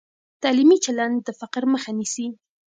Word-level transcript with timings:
تعلیمي 0.41 0.77
چلند 0.85 1.15
د 1.23 1.27
فقر 1.39 1.63
مخه 1.73 1.91
نیسي. 1.99 2.27